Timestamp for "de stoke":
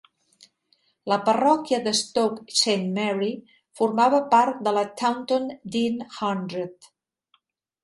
1.87-2.55